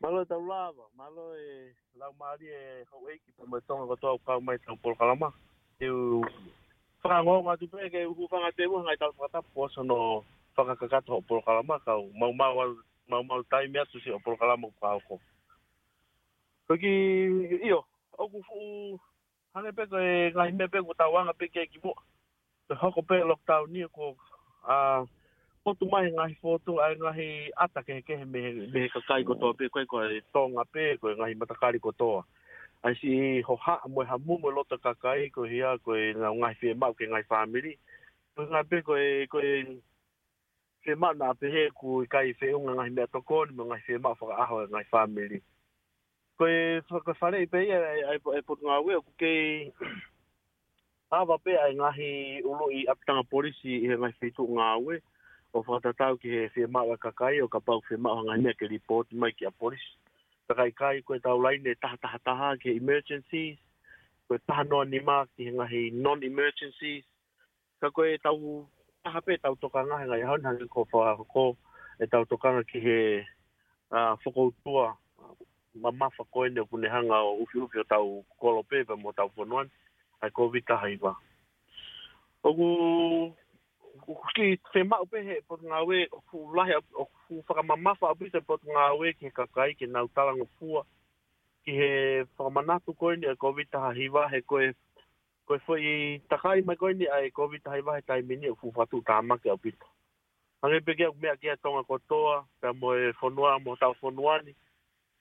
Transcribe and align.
Malo 0.00 0.22
e 0.22 0.26
taulava, 0.26 0.86
malo 0.94 1.34
e 1.34 1.74
lau 1.96 2.14
maari 2.14 2.46
e 2.46 2.86
hau 2.92 3.02
eiki 3.10 3.32
pa 3.32 3.42
mai 3.50 3.60
tonga 3.66 3.90
katoa 3.94 4.14
u 4.14 4.18
kau 4.22 4.40
mai 4.40 4.58
tau 4.64 4.76
polo 4.78 4.94
kalama. 4.94 5.30
E 5.82 5.88
u 5.90 6.22
whakangoa 7.02 7.42
ngā 7.42 7.56
tupe 7.58 7.82
e 7.82 8.04
u 8.06 8.14
whanga 8.30 8.52
te 8.56 8.68
mua 8.70 8.82
ngai 8.86 8.96
tau 8.98 9.10
whakata 9.18 9.42
po 9.52 9.64
asa 9.66 9.82
no 9.82 10.22
whakakakata 10.56 11.12
o 11.18 11.26
polo 11.26 11.42
kalama 11.42 11.82
kau 11.84 12.06
mau 12.14 13.22
mau 13.24 13.42
tai 13.50 13.66
mea 13.66 13.82
susi 13.90 14.10
o 14.14 14.18
polo 14.22 14.36
kalama 14.38 14.66
u 14.70 14.74
kau 14.80 14.98
ko. 15.08 15.18
Koki 16.68 16.90
iyo, 17.66 17.82
au 18.18 18.28
ku 18.30 18.38
fuu 18.46 18.98
hane 19.54 19.72
peko 19.74 19.98
e 19.98 20.30
ngai 20.34 20.52
mea 20.54 20.68
peko 20.70 20.94
tau 20.94 21.12
wanga 21.18 21.32
peke 21.34 21.60
e 21.66 21.66
ki 21.66 21.78
mua. 21.82 21.98
Hoko 22.82 23.02
pe 23.02 23.16
lockdown 23.26 23.66
ni 23.74 23.82
ko 23.94 24.14
a... 24.62 25.02
Uh, 25.02 25.02
potu 25.66 25.84
mai 25.90 26.06
ngahi 26.14 26.34
fotu 26.38 26.78
ai 26.78 26.94
ngahi 26.94 27.50
ata 27.58 27.82
ke 27.82 27.98
ke 28.06 28.22
me 28.32 28.42
me 28.70 28.80
ka 28.94 29.00
kai 29.08 29.26
ko 29.26 29.34
to 29.42 29.50
pe 29.58 29.66
ko 29.74 29.82
ko 29.90 29.98
to 30.34 30.42
nga 30.54 30.64
pe 30.72 30.94
ko 31.02 31.10
ngahi 31.18 31.34
mata 31.34 31.56
kai 31.62 31.78
ko 31.82 31.90
to 32.00 32.22
ai 32.86 32.94
si 33.00 33.42
ho 33.48 33.54
ha 33.64 33.74
mo 33.90 34.04
ha 34.10 34.14
mu 34.26 34.38
mo 34.42 34.48
lota 34.56 34.78
ka 34.86 34.94
kai 35.02 35.26
ko 35.34 35.42
hia 35.42 35.74
ko 35.84 35.94
na 36.22 36.30
ngahi 36.38 36.54
fi 36.60 36.66
e 36.70 36.74
ma 36.80 36.94
ke 36.98 37.10
ngahi 37.10 37.26
family 37.34 37.72
ko 38.36 38.40
nga 38.50 38.60
pe 38.70 38.78
ko 38.86 38.94
ko 39.32 39.38
fi 40.86 40.90
e 40.94 40.96
ma 41.02 41.10
na 41.18 41.34
pe 41.40 41.50
he 41.54 41.64
ku 41.78 42.06
kai 42.14 42.30
fe 42.38 42.54
un 42.54 42.70
ngahi 42.78 42.90
me 42.94 43.06
to 43.10 43.18
ko 43.28 43.42
mo 43.56 43.66
ngahi 43.66 43.84
fi 43.86 43.98
ma 44.06 44.14
fo 44.14 44.30
a 44.30 44.46
ho 44.50 44.56
ngahi 44.70 44.86
family 44.94 45.38
ko 46.38 46.46
e 46.58 46.60
ko 47.06 47.12
fare 47.18 47.42
pe 47.50 47.66
ai 47.74 48.00
ai 48.22 48.42
po 48.46 48.52
nga 48.66 48.78
we 48.84 48.94
ko 49.06 49.10
ke 49.20 49.32
Ava 51.18 51.34
pe 51.38 51.52
ai 51.64 51.74
ngahi 51.74 52.10
ulu 52.50 52.66
i 52.78 52.80
aptanga 52.92 53.22
polisi 53.34 53.78
i 53.78 53.88
ngai 53.94 54.12
fitu 54.18 54.42
ngawe 54.46 54.94
o 55.56 55.62
whakatatau 55.64 56.20
ki 56.20 56.28
he 56.30 56.40
whi 56.54 56.64
mawa 56.74 56.96
kakai 57.00 57.40
o 57.44 57.48
ka 57.48 57.60
pau 57.66 57.80
whi 57.86 57.96
mawa 58.04 58.20
ngai 58.26 58.40
mea 58.44 58.54
ke 58.60 58.66
report 58.74 59.06
mai 59.12 59.32
ki 59.38 59.44
a 59.48 59.50
polis. 59.50 59.84
Takai 60.48 60.70
kai 60.80 61.00
koe 61.06 61.16
tau 61.24 61.36
lai 61.44 61.56
ne 61.64 61.72
taha 61.82 61.96
taha 62.04 62.18
taha 62.28 62.48
ki 62.62 62.76
emergencies, 62.80 63.56
koe 64.28 64.38
taha 64.48 64.62
noa 64.70 64.84
ni 64.92 65.00
mā 65.08 65.16
ki 65.36 65.44
he 65.48 65.52
ngahi 65.58 65.80
non-emergencies. 66.06 67.04
Ka 67.80 67.88
koe 67.96 68.08
tau 68.24 68.68
taha 69.04 69.20
pe 69.26 69.36
tau 69.44 69.54
toka 69.62 69.80
ngahi 69.88 70.04
ngai 70.10 70.22
hau 70.28 70.36
nangi 70.44 70.68
ko 70.68 70.84
whakako 70.92 71.46
e 72.00 72.04
tau 72.12 72.24
toka 72.32 72.52
ngai 72.52 72.66
ki 72.72 72.78
he 72.86 72.98
uh, 73.96 74.12
whakoutua 74.22 74.96
ma 75.80 75.90
mawha 75.90 76.24
koe 76.34 76.48
ne 76.52 76.62
kune 76.70 76.88
hanga 76.94 77.16
o 77.30 77.32
uwhi 77.40 77.58
uwhi 77.64 77.80
o 77.84 77.88
tau 77.94 78.22
kolo 78.40 78.62
pepe 78.70 78.94
mo 79.00 79.12
tau 79.16 79.32
whanuan. 79.36 79.70
Ai 80.20 80.30
kovita 80.36 80.76
haiwa. 80.82 81.16
Ogu... 82.44 82.68
Ogu 82.68 83.34
ki 84.34 84.58
te 84.72 84.82
mau 84.84 85.06
pehe 85.08 85.40
po 85.48 85.56
ngā 85.62 85.78
we 85.88 86.02
o 86.16 86.20
fu 86.30 86.40
lahi 86.56 86.74
o 86.94 87.04
ku 87.26 87.40
whakamamafa 87.48 88.10
api 88.12 88.30
te 88.30 88.40
po 88.46 88.58
ngā 88.68 88.84
we 89.00 89.12
ki 89.12 89.26
he 89.26 89.30
kakai 89.38 89.74
ki 89.78 89.86
nau 89.86 90.08
talanga 90.14 90.46
pua 90.58 90.82
ki 91.64 91.72
he 91.78 91.90
whakamanatu 92.38 92.94
ko 93.00 93.14
ni 93.14 93.26
a 93.32 93.36
COVID 93.36 93.70
taha 93.70 93.92
hiwa 93.98 94.26
he 94.32 94.40
koe 94.42 94.68
koe 95.46 95.58
fwoi 95.66 95.78
i 95.92 96.20
takai 96.30 96.62
mai 96.62 96.76
koe 96.76 96.92
ni 96.94 97.06
a 97.16 97.20
e 97.26 97.30
COVID 97.40 97.62
taha 97.62 97.76
hiwa 97.80 97.96
he 97.96 98.02
tai 98.02 98.20
mini 98.22 98.50
o 98.50 98.54
ku 98.54 98.72
whatu 98.76 99.00
tāmake 99.08 99.50
api 99.52 99.72
ta. 99.72 99.86
Hangi 100.62 100.80
peke 100.80 101.04
au 101.06 101.16
mea 101.20 101.36
kia 101.36 101.56
tonga 101.56 101.82
kotoa 101.82 102.44
pia 102.60 102.72
mo 102.72 102.92
e 102.96 103.12
whonua 103.20 103.58
mo 103.58 103.76
tau 103.76 103.94
whonua 104.02 104.40
ni 104.44 104.52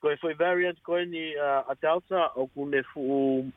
koe 0.01 0.15
fwoi 0.21 0.33
variant 0.35 0.81
ko 0.83 0.99
ni 1.03 1.23
a 1.39 1.75
te 1.79 1.87
o 2.35 2.47
ku 2.47 2.65
ne 2.69 2.83
fwoi 2.91 3.51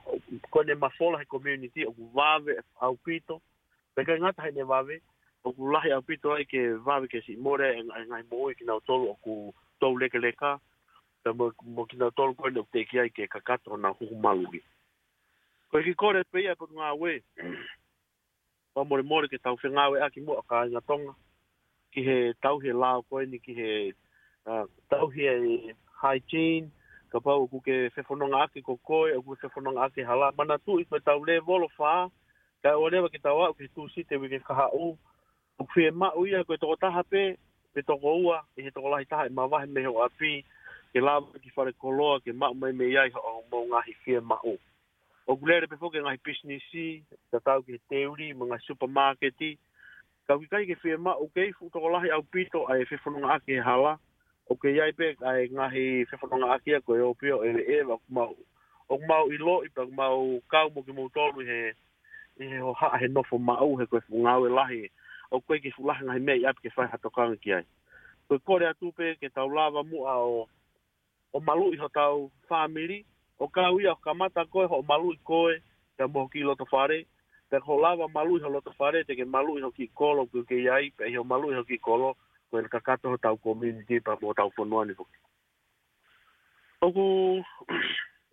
koe 0.51 0.65
ne 0.65 0.75
mafola 0.75 1.19
he 1.19 1.25
community 1.25 1.85
o 1.87 1.93
ku 1.93 2.11
vave 2.15 2.57
au 2.81 2.97
pito. 2.97 3.41
Pe 3.95 4.03
kai 4.05 4.21
ngata 4.21 4.43
hai 4.43 4.51
ne 4.53 4.63
wawe, 4.63 5.01
o 5.45 5.53
ku 5.53 5.71
lahi 5.73 5.91
au 5.93 6.03
pito 6.09 6.33
ai 6.37 6.45
ke 6.45 6.61
wawe 6.87 7.07
ke 7.13 7.21
si 7.27 7.37
more 7.37 7.67
e 7.77 7.83
ngai 8.09 8.23
mo 8.31 8.51
e 8.51 8.55
kina 8.55 8.81
tolu 8.87 9.09
o 9.13 9.15
ku 9.25 9.35
tau 9.81 9.95
leka 10.01 10.19
leka, 10.19 10.59
ta 11.25 11.31
mo 11.75 11.85
kina 11.91 12.11
tolu 12.17 12.35
koe 12.35 12.51
ne 12.51 12.61
o 12.61 12.69
teki 12.73 12.99
ai 13.03 13.09
ke 13.11 13.27
kakato 13.35 13.77
na 13.77 13.89
huku 13.89 14.15
malugi. 14.23 14.61
Koe 15.71 15.83
ki 15.83 15.95
kore 16.01 16.21
pe 16.33 16.39
ia 16.43 16.55
kutu 16.57 16.75
ngā 16.77 16.89
we, 17.01 17.13
o 18.79 18.85
more 18.89 19.03
more 19.03 19.29
ke 19.29 19.39
tau 19.43 19.57
whi 19.63 19.71
ngā 19.75 19.85
we 19.93 19.99
a 20.07 20.11
ki 20.11 20.21
mua 20.21 20.43
ka 20.49 20.63
inga 20.69 20.81
tonga, 20.89 21.15
ki 21.93 22.03
he 22.07 22.17
tau 22.43 22.59
he 22.59 22.73
lao 22.73 23.03
koe 23.09 23.25
ni 23.29 23.39
ki 23.39 23.55
he 23.61 23.71
tau 24.89 25.07
he 25.17 25.29
hygiene, 26.01 26.71
ka 27.13 27.21
pau 27.21 27.47
ku 27.49 27.61
ke 27.61 27.77
whewhononga 27.97 28.43
ake 28.47 28.63
ko 28.63 28.77
koe, 28.87 29.13
ku 29.25 29.37
whewhononga 29.43 29.85
ake 29.89 30.05
hala, 30.09 30.33
mana 30.39 30.59
tu 30.65 30.81
i 30.81 30.85
koe 30.85 31.01
tau 31.05 31.21
le 31.25 31.41
volo 31.41 31.69
whaa, 31.77 32.09
ka 32.63 32.75
o 32.79 32.89
lewa 32.91 33.09
ki 33.11 33.19
tawa, 33.23 33.55
ki 33.55 33.69
tu 33.75 33.87
si 33.95 34.03
te 34.05 34.17
wike 34.19 34.39
kaha 34.43 34.67
o, 34.75 34.97
o 35.59 35.63
kwe 35.73 35.91
ma 35.95 36.09
uia, 36.19 36.43
koe 36.47 36.59
toko 36.61 36.75
taha 36.81 37.03
pe, 37.11 37.23
pe 37.75 37.81
toko 37.87 38.11
ua, 38.27 38.37
e 38.59 38.65
he 38.67 38.71
toko 38.75 38.89
lahi 38.91 39.07
taha, 39.11 39.27
e 39.31 39.35
mawahi 39.35 39.67
me 39.71 39.81
heo 39.87 40.01
api, 40.03 40.43
ke 40.93 40.99
lawa 41.05 41.27
ki 41.43 41.51
whare 41.55 41.73
koloa, 41.83 42.19
ke 42.25 42.33
ma 42.35 42.49
umai 42.55 42.73
me 42.75 42.85
iai, 42.91 43.11
ha 43.15 43.21
e 43.23 43.31
o 43.31 43.43
mo 43.51 43.59
ngahi 43.71 43.93
kwe 44.03 44.19
ma 44.25 44.37
o. 44.43 44.55
O 45.29 45.37
gulere 45.37 45.69
pe 45.71 45.77
foke 45.79 46.01
ngahi 46.03 46.19
pishnisi, 46.25 46.89
ta 47.31 47.39
tau 47.45 47.63
ki 47.63 47.79
te 47.89 48.05
uri, 48.11 48.33
ma 48.35 48.45
ngahi 48.51 48.67
supermarketi, 48.67 49.51
ka 50.27 50.35
wika 50.37 50.59
e 50.59 50.65
i 50.67 50.73
ke 50.73 50.77
kwe 50.83 50.97
ma 50.99 51.15
o 51.15 51.29
kei, 51.35 51.53
fu 51.55 51.71
toko 51.71 51.89
lahi 51.95 52.11
au 52.11 52.23
pito, 52.27 52.65
ai 52.67 52.83
e 52.83 52.87
whefononga 52.91 53.33
ake 53.39 53.53
e 53.63 53.63
hala, 53.63 53.99
o 54.51 54.57
ke 54.59 54.69
iai 54.75 54.91
pe, 54.99 55.15
ai 55.25 55.47
ngahi 55.49 55.85
whefononga 56.11 56.51
ake 56.59 56.75
e 56.75 56.81
koe 56.83 57.01
o 57.07 57.13
pio, 57.15 57.43
e 57.47 57.55
ewa 57.79 58.01
ma 58.11 58.27
o 58.91 58.97
mau 59.09 59.29
ilo, 59.31 59.61
i 59.65 59.69
pa 59.71 59.85
mau 59.87 60.41
kau 60.51 60.71
mo 60.75 60.83
ki 60.83 60.93
mo 60.97 61.07
he 61.47 61.73
e 62.39 62.59
ho 62.61 62.73
ha 62.73 62.97
he 63.01 63.09
nofo 63.09 63.39
ma 63.39 63.59
au 63.65 63.77
he 63.81 63.87
koe 63.87 64.01
funga 64.01 64.31
e 64.31 64.35
au 64.35 64.47
e 64.47 64.91
o 65.31 65.39
koe 65.41 65.59
ki 65.59 65.71
fulahi 65.77 66.07
ngai 66.07 66.21
mea 66.27 66.37
i 66.39 66.47
api 66.47 66.61
ke 66.69 66.71
whai 66.77 66.87
hatokanga 66.93 67.37
ki 67.37 67.53
ai. 67.53 67.65
Koe 68.29 68.39
kore 68.39 68.67
atupe 68.69 69.15
ke 69.21 69.29
tau 69.29 69.49
lava 69.49 69.83
mua 69.83 70.15
o 70.17 70.47
o 71.35 71.41
malu 71.41 71.73
iho 71.75 71.89
tau 71.89 72.31
family 72.49 73.05
o 73.39 73.49
ka 73.49 73.71
uia 73.73 73.93
o 73.93 73.97
kamata 74.05 74.45
koe 74.47 74.67
ho 74.67 74.83
malu 74.89 75.13
i 75.13 75.21
koe 75.25 75.59
te 75.99 76.05
moho 76.07 76.29
ki 76.33 76.43
loto 76.47 76.65
whare 76.73 77.05
te 77.51 77.59
ho 77.63 77.77
lava 77.81 78.09
malu 78.09 78.39
iho 78.39 78.47
ho 78.49 78.53
loto 78.55 78.73
whare 78.79 79.05
te 79.05 79.15
ke 79.17 79.25
malu 79.25 79.59
iho 79.59 79.71
ki 79.71 79.91
kolo 79.95 80.27
koe 80.27 80.47
ke 80.49 80.57
iai 80.65 80.91
pe 80.97 81.11
i 81.11 81.17
ho 81.17 81.25
malu 81.25 81.53
iho 81.53 81.65
ki 81.65 81.79
kolo 81.79 82.15
koe 82.51 82.63
ka 82.63 82.79
kakato 82.79 83.09
ho 83.15 83.17
tau 83.17 83.37
community 83.37 84.01
pa 84.01 84.17
mo 84.21 84.33
tau 84.35 84.49
whanua 84.57 84.85
ni 84.87 84.95
hoki. 84.95 85.19
Oku 86.87 87.05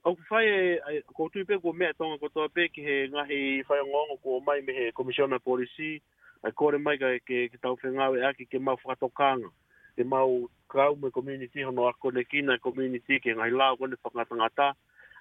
o 0.06 0.14
ku 0.14 0.22
fai 0.30 0.46
eh, 0.48 1.02
ko 1.18 1.26
tu 1.34 1.42
pe 1.50 1.58
ko 1.58 1.72
mea 1.74 1.94
tonga 1.98 2.18
ko 2.22 2.28
toa 2.30 2.50
ki 2.74 2.82
he 2.88 2.96
ngahi 3.14 3.66
fai 3.68 3.80
ngongo 3.90 4.16
ko 4.24 4.40
mai 4.48 4.62
me 4.62 4.74
he 4.74 4.86
komisiona 4.94 5.40
polisi 5.42 5.98
a 6.46 6.52
kore 6.54 6.78
mai 6.78 6.98
ka 7.02 7.10
ke 7.28 7.38
ke 7.50 7.58
tau 7.58 7.74
fe 7.82 7.90
ngawe 7.90 8.22
aki 8.30 8.46
ke 8.46 8.60
mau 8.62 8.78
whakatokanga 8.78 9.50
ke 9.98 10.04
mau 10.06 10.46
kau 10.70 10.94
me 11.02 11.10
community 11.10 11.66
hono 11.66 11.90
a 11.90 11.94
kone 11.94 12.22
kina 12.30 12.60
community 12.62 13.18
ke 13.20 13.34
ngai 13.34 13.50
lao 13.50 13.74
kone 13.82 13.98
whakatangata 14.06 14.68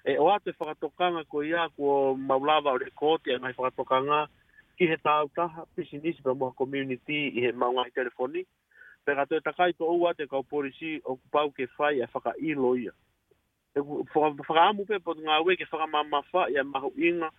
e 0.05 0.17
o 0.21 0.29
ate 0.29 0.53
whakatokanga 0.53 1.25
ko 1.33 1.41
ia 1.41 1.65
ko 1.77 2.13
mau 2.13 2.39
lava 2.45 2.69
o 2.77 2.77
rekoti 2.77 3.33
a 3.33 3.41
ngai 3.41 3.57
whakatokanga 3.57 4.27
ki 4.77 4.85
he 4.91 4.97
tau 5.01 5.25
pisi 5.33 5.65
pisinisi 5.97 6.21
pa 6.21 6.37
moha 6.37 6.53
community 6.53 7.33
i 7.33 7.41
he 7.47 7.51
maunga 7.57 7.89
i 7.89 7.97
telefoni 7.97 8.45
pe 9.03 9.17
ka 9.17 9.25
tue 9.25 9.41
takai 9.49 9.73
to 9.73 9.89
ua 9.97 10.13
te 10.13 10.29
kau 10.29 10.45
polisi 10.55 10.99
o 11.09 11.17
kupau 11.17 11.49
ke 11.57 11.65
fai 11.77 11.93
a 12.05 12.05
e 12.05 12.11
whaka 12.13 12.37
ilo 12.37 12.77
ia 12.77 12.93
whakamu 13.81 14.85
pe 14.87 14.99
pot 15.03 15.17
ngā 15.25 15.35
ue 15.43 15.55
ke 15.59 15.65
whakamama 15.71 16.21
wha 16.31 16.43
i 16.49 16.55
a 16.55 16.63
inga 17.07 17.29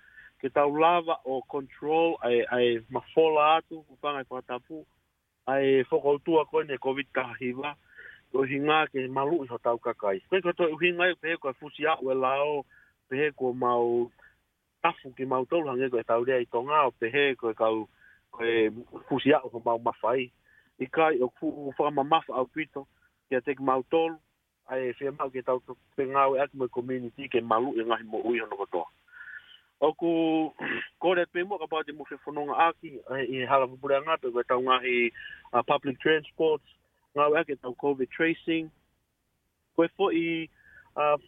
ke 0.41 0.49
tau 0.53 0.75
lava 0.77 1.17
o 1.25 1.37
control 1.49 2.17
ai, 2.23 2.43
ai 2.53 2.79
mawhola 2.93 3.47
atu 3.61 3.79
ku 3.89 3.97
whangai 4.03 4.25
kua 4.29 4.43
ai 5.49 5.83
whakautua 5.91 6.45
koe 6.51 6.65
ne 6.65 6.77
COVID 6.77 7.09
ka 7.13 7.25
hiwa 7.41 7.73
ko 8.33 8.43
hinga 8.45 8.87
ke 8.93 9.09
malu 9.09 9.45
i 9.45 9.49
hatau 9.49 9.79
kakai. 9.79 10.21
Koe 10.29 10.41
kato 10.43 10.69
i 10.69 10.77
hinga 10.85 11.05
i 11.11 11.15
pehe 11.15 11.37
koe 11.37 11.53
fusi 11.53 11.87
au 11.87 12.11
e 12.11 12.15
lao 12.15 12.65
pehe 13.09 13.31
ko 13.39 13.53
mau 13.53 14.11
tafu 14.83 15.15
ki 15.17 15.25
mau 15.25 15.45
tauranga 15.47 15.89
koe 15.91 16.03
taurea 16.05 16.37
i 16.41 16.47
tonga 16.47 16.85
o 16.87 16.91
pehe 16.91 17.35
koe 17.37 17.55
kau 17.57 17.89
fusi 19.09 19.33
au 19.33 19.49
ho 19.49 19.63
mau 19.65 19.79
mawhai. 19.79 20.31
I 20.81 20.85
kai 20.87 21.17
o 21.25 21.29
kua 21.29 21.73
whakamama 21.73 22.21
wha 22.29 22.37
au 22.43 22.47
pito 22.47 22.85
ki 23.31 23.37
a 23.41 23.41
teki 23.41 23.63
mau 23.65 23.81
tolu 23.89 24.19
ai 24.69 24.89
e 24.89 24.93
whea 25.01 25.13
mau 25.19 25.31
ke 25.31 25.43
tau 25.47 25.61
te 25.97 26.05
ngāwe 26.05 26.41
atu 26.43 26.59
mai 26.59 26.69
community 26.69 27.29
ke 27.31 27.41
malu 27.41 27.73
e 27.81 27.85
ngahi 27.87 28.05
mo 28.11 28.19
ui 28.27 28.39
hono 28.41 28.57
katoa. 28.57 28.89
O 29.81 29.93
ku 29.95 30.11
kore 30.99 31.23
atu 31.23 31.39
e 31.39 31.45
mua 31.45 31.59
ka 31.59 31.67
pāti 31.71 31.93
mo 31.95 32.05
whea 32.11 32.19
whanonga 32.25 32.57
āki 32.67 32.91
i 33.37 33.47
hala 33.47 33.67
mpura 33.67 34.01
ngāpe 34.07 34.33
koe 34.35 34.43
tau 34.43 34.61
ngahi 34.67 35.13
public 35.67 36.01
transport, 36.03 36.63
ngāwe 37.17 37.39
ake 37.41 37.55
tau 37.63 37.75
COVID 37.79 38.11
tracing, 38.11 38.71
koe 39.77 39.87
fo 39.97 40.11
i 40.11 40.49
uh, 40.99 41.19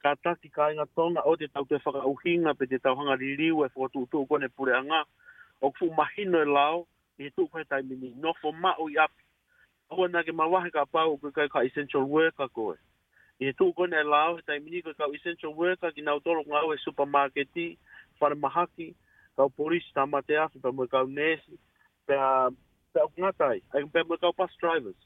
Ka 0.03 0.13
taki 0.25 0.49
ka 0.49 0.71
inga 0.73 0.87
tonga 0.97 1.21
o 1.25 1.37
te 1.37 1.47
tau 1.53 1.65
te 1.69 1.75
whakauhinga 1.85 2.53
pe 2.59 2.67
te 2.71 2.79
tauhanga 2.85 3.15
liriu 3.21 3.57
e 3.61 3.63
whakatu 3.73 3.99
utu 4.07 4.17
ukoa 4.25 4.39
ne 4.41 4.49
pureanga. 4.49 5.01
O 5.61 5.63
kufu 5.71 5.87
mahino 5.97 6.39
e 6.43 6.45
lao, 6.49 6.79
i 7.17 7.19
he 7.25 7.29
tūkwe 7.33 7.65
taimini. 7.65 8.15
no 8.21 8.33
fo 8.43 8.53
mao 8.53 8.89
i 8.93 8.99
api. 9.03 9.23
Aua 9.91 10.09
nage 10.09 10.33
mawahe 10.37 10.71
ka 10.73 10.85
pau 10.85 11.13
o 11.17 11.31
kai 11.33 11.49
ka 11.49 11.65
essential 11.65 12.05
worker 12.05 12.49
koe. 12.49 12.77
I 13.41 13.45
he 13.49 13.53
tūkwe 13.57 13.89
ne 13.93 14.03
lao, 14.05 14.37
he 14.37 14.43
tai 14.45 14.59
mini 14.59 14.83
kai 14.83 14.95
ka 14.99 15.05
essential 15.17 15.55
worker 15.55 15.93
ki 15.93 16.03
nau 16.03 16.21
toro 16.21 16.43
ngau 16.49 16.73
e 16.77 16.79
supermarketi, 16.85 17.77
whare 18.21 18.35
mahaki, 18.37 18.95
kau 19.37 19.49
polisi, 19.49 19.93
tamate 19.97 20.37
afi, 20.41 20.59
pa 20.61 20.73
mwe 20.73 20.87
kau 20.93 21.07
nesi, 21.09 21.59
pe 22.97 23.03
o 23.05 23.11
ngatai, 23.21 23.63
ai 23.73 23.85
pe 23.93 24.01
mo 24.09 24.15
ka 24.21 24.31
bus 24.37 24.53
drivers. 24.61 24.97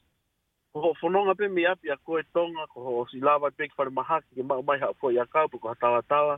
Ko 0.71 0.79
ho 0.81 0.91
fononga 0.99 1.33
pe 1.39 1.47
mi 1.47 1.63
api 1.65 1.89
a 1.91 1.97
koe 2.05 2.21
tonga, 2.33 2.63
ko 2.73 2.79
ho 2.87 3.05
si 3.11 3.19
lava 3.19 3.47
i 3.51 3.55
pek 3.57 3.71
whare 3.77 3.91
mahaki, 3.99 4.31
ke 4.37 4.43
mau 4.49 4.63
mai 4.67 4.77
hao 4.79 4.93
koe 5.01 5.11
ia 5.13 5.25
kau, 5.33 5.47
ko 5.59 5.67
ha 5.71 5.75
tala 5.81 5.99
tala, 6.11 6.37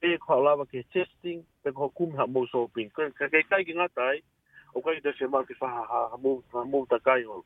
pe 0.00 0.14
ko 0.22 0.28
ha 0.36 0.38
lava 0.46 0.64
ke 0.70 0.84
testing, 0.94 1.42
pe 1.64 1.72
ko 1.74 1.88
ho 1.88 1.90
kumi 1.96 2.14
ha 2.20 2.26
mou 2.30 2.46
soping. 2.54 2.88
Ka 3.18 3.26
kei 3.34 3.42
kai 3.50 3.64
ki 3.66 3.74
ngatai, 3.78 4.22
o 4.74 4.82
kai 4.86 5.00
te 5.02 5.10
se 5.18 5.26
mau 5.26 5.42
ki 5.44 5.56
whaha 5.60 5.82
ha 6.14 6.16
mou 6.64 6.86
ta 6.86 6.98
kai 7.02 7.24
hol. 7.26 7.42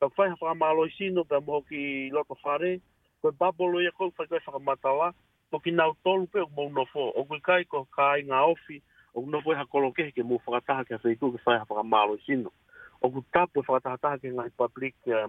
Ka 0.00 0.08
whai 0.16 0.30
ha 0.32 0.36
whakamalo 0.40 0.86
i 0.88 0.92
sino, 0.96 1.24
pe 1.28 1.36
mo 1.46 1.60
ki 1.68 2.08
loto 2.16 2.38
whare, 2.42 2.72
koe 3.20 3.36
babolo 3.40 3.84
ia 3.84 3.92
koe 3.92 4.08
whai 4.16 4.26
koe 4.32 4.40
whakamatawa, 4.40 5.12
ko 5.50 5.60
ki 5.60 5.76
nau 5.76 5.92
tolu 6.04 6.26
pe 6.32 6.40
o 6.40 6.48
mou 6.56 6.72
no 6.72 6.86
fo, 6.94 7.10
o 7.20 7.26
kui 7.28 7.40
kai 7.44 7.64
ko 7.68 7.84
kai 7.92 8.24
ngā 8.26 8.40
ofi, 8.50 8.80
o 9.14 9.20
no 9.22 9.38
fo 9.44 9.52
e 9.52 9.60
ha 9.60 9.68
kolokehe 9.70 10.10
ke 10.16 10.24
mou 10.26 10.40
whakataha 10.46 10.84
ke 10.88 10.94
a 10.96 11.02
whaitu 11.04 11.30
ke 11.36 11.44
whai 11.44 11.58
ha 11.60 11.66
whakamalo 11.68 12.16
i 12.18 12.24
sino 12.26 12.50
o 13.02 13.06
ku 13.12 13.20
tapu 13.32 13.60
e 13.60 13.64
whakatahataha 13.66 14.20
ke 14.20 14.28
ngahi 14.32 14.52
public 14.56 14.94
uh, 15.10 15.28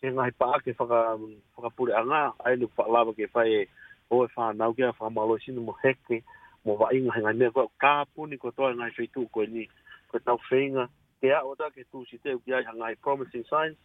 ke 0.00 0.08
ngahi 0.08 0.32
paa 0.38 0.58
ke 0.64 0.72
whaka, 0.72 1.18
whakapure 1.56 1.92
anga 1.92 2.32
ai 2.44 2.56
ni 2.56 2.66
whaklawa 2.76 3.12
ke 3.12 3.26
whae 3.34 3.66
o 4.10 4.24
e 4.24 4.28
whanau 4.36 4.72
ke 4.72 4.82
a 4.88 4.92
whamalo 4.96 5.36
sinu 5.40 5.60
mo 5.60 5.76
heke 5.84 6.24
mo 6.64 6.76
wa 6.80 6.88
inga 6.92 7.12
hinga 7.12 7.32
mea 7.36 7.50
koe 7.50 7.68
ka 7.78 8.04
puni 8.16 8.36
ko 8.40 8.50
toa 8.50 8.72
ngai 8.74 8.92
whaitu 8.96 9.28
koe 9.28 9.46
ni 9.46 9.68
koe 10.10 10.20
tau 10.24 10.38
whainga 10.48 10.88
ke 11.20 11.28
a 11.32 11.44
oda 11.44 11.68
ke 11.70 11.84
tu 11.92 12.04
si 12.08 12.16
teo 12.18 12.38
ki 12.40 12.52
ai 12.56 12.64
ha 12.64 12.72
ngai 12.72 12.94
promising 13.04 13.44
signs 13.44 13.76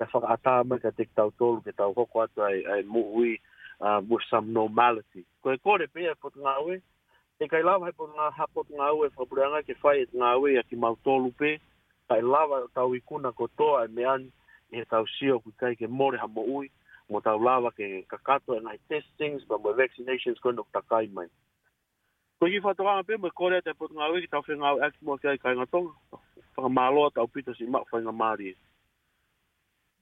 ke 0.00 0.04
whakata 0.12 0.62
ama 0.64 0.78
ke 0.80 0.88
te 0.96 1.04
tau 1.14 1.28
tolu 1.36 1.60
ke 1.60 1.72
tau 1.76 1.92
hoko 1.92 2.22
atu 2.24 2.40
ai, 2.44 2.82
muhui 2.84 3.36
uh, 3.84 4.00
with 4.08 4.24
some 4.32 4.52
normality 4.56 5.26
koe 5.44 5.56
kore 5.60 5.84
pe 5.92 6.08
e 6.08 6.16
pot 6.20 6.32
ngawe 6.36 6.74
e 7.40 7.44
kai 7.44 7.60
lawa 7.62 7.92
hai 7.92 8.48
pot 8.54 8.66
ngawe 8.72 9.04
whapure 9.16 9.44
anga 9.44 9.60
ke 9.68 9.76
whae 9.84 10.00
e 10.08 10.08
ngawe 10.16 10.48
a 10.60 10.64
ki 10.64 10.76
mau 10.80 10.96
fai 12.10 12.20
lava 12.22 12.64
o 12.64 12.68
tau 12.74 12.90
ikuna 12.98 13.30
ko 13.38 13.46
toa 13.58 13.84
e 13.86 13.92
me 13.94 14.02
an 14.12 14.22
e 14.74 14.82
tau 14.90 15.06
sio 15.14 15.38
ku 15.44 15.52
kai 15.62 15.76
ke 15.80 15.86
more 15.98 16.18
ha 16.18 16.26
mo 16.36 16.42
ui 16.58 16.66
mo 17.10 17.20
tau 17.26 17.38
lava 17.48 17.70
ke 17.70 17.86
kakato 18.10 18.56
e 18.56 18.56
and 18.58 18.66
I 18.68 18.78
test 18.90 19.06
things 19.20 19.46
but 19.50 19.62
my 19.62 19.70
vaccinations 19.82 20.42
kono 20.42 20.66
takai 20.74 21.06
mai. 21.14 21.28
Ko 22.42 22.50
hi 22.50 22.58
fa 22.66 22.74
toa 22.74 22.98
me 23.06 23.30
kore 23.30 23.62
te 23.62 23.72
pot 23.78 23.94
ngawe 23.94 24.16
ki 24.20 24.26
tau 24.32 24.42
fenga 24.42 24.74
ek 24.86 24.94
mo 25.06 25.16
kai 25.22 25.38
kai 25.38 25.54
ngatong 25.54 25.86
fa 26.58 26.62
maloa 26.78 27.14
tau 27.14 27.30
pito 27.30 27.54
si 27.54 27.64
mak 27.70 27.86
fa 27.90 28.02
ngamari. 28.02 28.69